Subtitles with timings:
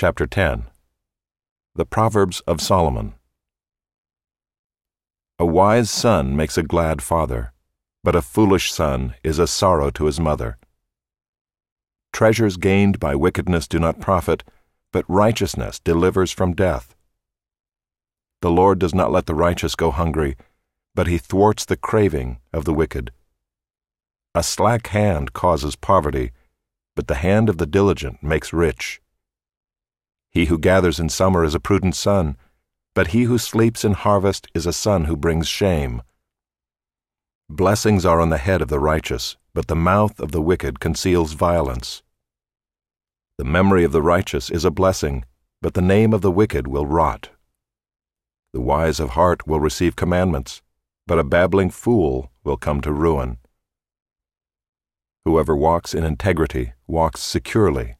[0.00, 0.64] Chapter 10
[1.74, 3.16] The Proverbs of Solomon
[5.38, 7.52] A wise son makes a glad father,
[8.02, 10.56] but a foolish son is a sorrow to his mother.
[12.14, 14.42] Treasures gained by wickedness do not profit,
[14.90, 16.94] but righteousness delivers from death.
[18.40, 20.34] The Lord does not let the righteous go hungry,
[20.94, 23.12] but he thwarts the craving of the wicked.
[24.34, 26.32] A slack hand causes poverty,
[26.96, 29.02] but the hand of the diligent makes rich.
[30.30, 32.36] He who gathers in summer is a prudent son,
[32.94, 36.02] but he who sleeps in harvest is a son who brings shame.
[37.48, 41.32] Blessings are on the head of the righteous, but the mouth of the wicked conceals
[41.32, 42.02] violence.
[43.38, 45.24] The memory of the righteous is a blessing,
[45.60, 47.30] but the name of the wicked will rot.
[48.52, 50.62] The wise of heart will receive commandments,
[51.06, 53.38] but a babbling fool will come to ruin.
[55.24, 57.96] Whoever walks in integrity walks securely,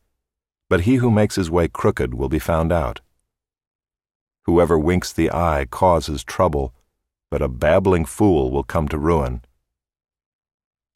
[0.70, 3.00] but he who makes his way crooked will be found out.
[4.44, 6.72] Whoever winks the eye causes trouble,
[7.28, 9.42] but a babbling fool will come to ruin.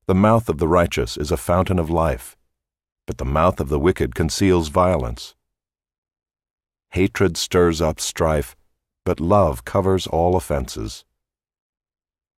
[0.06, 2.36] The mouth of the righteous is a fountain of life,
[3.04, 5.34] but the mouth of the wicked conceals violence.
[6.90, 8.54] Hatred stirs up strife,
[9.04, 11.04] but love covers all offenses.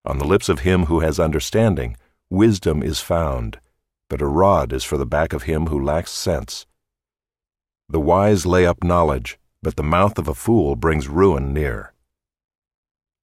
[0.06, 1.98] On the lips of him who has understanding,
[2.30, 3.60] wisdom is found,
[4.08, 6.66] but a rod is for the back of him who lacks sense.
[7.88, 11.92] The wise lay up knowledge, but the mouth of a fool brings ruin near.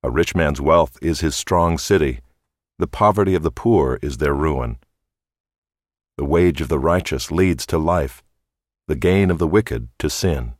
[0.01, 2.21] A rich man's wealth is his strong city,
[2.79, 4.77] the poverty of the poor is their ruin.
[6.17, 8.23] The wage of the righteous leads to life,
[8.87, 10.53] the gain of the wicked to sin.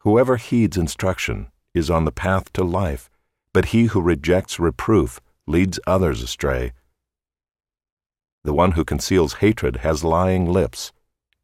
[0.00, 3.10] Whoever heeds instruction is on the path to life,
[3.52, 6.72] but he who rejects reproof leads others astray.
[8.44, 10.92] The one who conceals hatred has lying lips,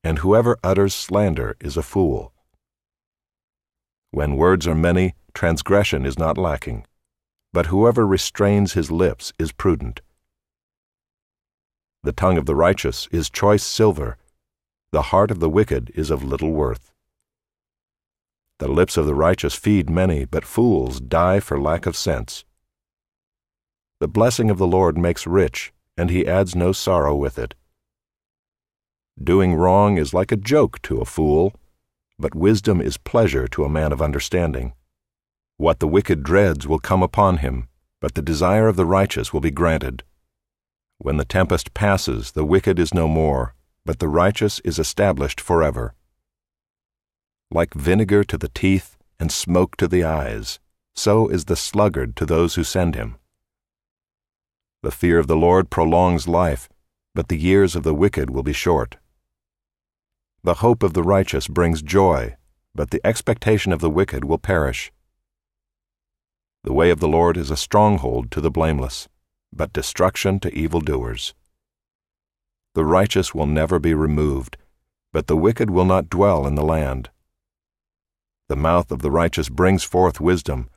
[0.02, 2.32] and whoever utters slander is a fool.
[4.10, 6.86] When words are many, transgression is not lacking,
[7.52, 10.00] but whoever restrains his lips is prudent.
[12.02, 14.16] The tongue of the righteous is choice silver,
[14.90, 16.92] the heart of the wicked is of little worth.
[18.58, 22.44] The lips of the righteous feed many, but fools die for lack of sense.
[24.00, 27.54] The blessing of the Lord makes rich, and he adds no sorrow with it.
[29.22, 31.54] Doing wrong is like a joke to a fool,
[32.18, 34.72] but wisdom is pleasure to a man of understanding.
[35.56, 37.68] What the wicked dreads will come upon him,
[38.00, 40.04] but the desire of the righteous will be granted.
[40.98, 45.94] When the tempest passes, the wicked is no more, but the righteous is established forever
[47.50, 50.58] like vinegar to the teeth and smoke to the eyes,
[50.94, 53.16] so is the sluggard to those who send him.
[54.82, 56.68] The fear of the Lord prolongs life,
[57.14, 58.96] but the years of the wicked will be short.
[60.44, 62.36] The hope of the righteous brings joy,
[62.74, 64.92] but the expectation of the wicked will perish.
[66.62, 69.08] The way of the Lord is a stronghold to the blameless,
[69.52, 71.34] but destruction to evildoers.
[72.74, 74.56] The righteous will never be removed,
[75.12, 77.10] but the wicked will not dwell in the land.
[78.48, 80.70] The mouth of the righteous brings forth wisdom,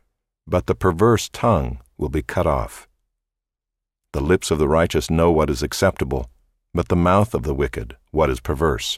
[0.48, 2.88] but the perverse tongue will be cut off.
[4.14, 6.30] The lips of the righteous know what is acceptable,
[6.74, 8.98] but the mouth of the wicked what is perverse.